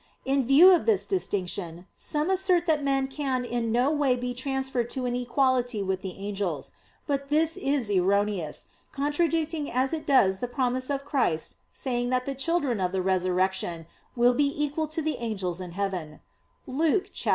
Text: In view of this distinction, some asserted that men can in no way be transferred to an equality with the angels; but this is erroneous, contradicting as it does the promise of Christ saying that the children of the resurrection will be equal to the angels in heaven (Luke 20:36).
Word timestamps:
In 0.25 0.47
view 0.47 0.73
of 0.73 0.87
this 0.87 1.05
distinction, 1.05 1.85
some 1.95 2.31
asserted 2.31 2.65
that 2.65 2.83
men 2.83 3.07
can 3.07 3.45
in 3.45 3.71
no 3.71 3.91
way 3.91 4.15
be 4.15 4.33
transferred 4.33 4.89
to 4.89 5.05
an 5.05 5.15
equality 5.15 5.83
with 5.83 6.01
the 6.01 6.17
angels; 6.17 6.71
but 7.05 7.29
this 7.29 7.55
is 7.55 7.91
erroneous, 7.91 8.65
contradicting 8.91 9.71
as 9.71 9.93
it 9.93 10.07
does 10.07 10.39
the 10.39 10.47
promise 10.47 10.89
of 10.89 11.05
Christ 11.05 11.57
saying 11.71 12.09
that 12.09 12.25
the 12.25 12.33
children 12.33 12.81
of 12.81 12.93
the 12.93 13.01
resurrection 13.03 13.85
will 14.15 14.33
be 14.33 14.47
equal 14.57 14.87
to 14.87 15.03
the 15.03 15.17
angels 15.19 15.61
in 15.61 15.73
heaven 15.73 16.19
(Luke 16.65 17.11
20:36). 17.13 17.29